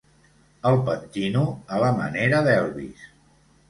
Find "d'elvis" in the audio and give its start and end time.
2.53-3.09